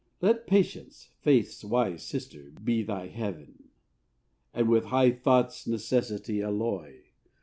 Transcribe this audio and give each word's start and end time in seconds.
Let 0.19 0.47
patience, 0.47 1.09
faith's 1.19 1.63
wise 1.63 2.01
sister, 2.01 2.51
be 2.63 2.81
thy 2.81 3.05
heaven, 3.09 3.65
And 4.51 4.67
with 4.67 4.85
high 4.85 5.11
thoughts 5.11 5.67
necessity 5.67 6.41
alloy. 6.41 7.03